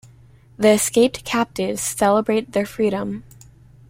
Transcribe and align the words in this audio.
The 0.57 0.69
escaped 0.71 1.23
captives 1.25 1.79
celebrate 1.79 2.53
their 2.53 2.65
freedom. 2.65 3.23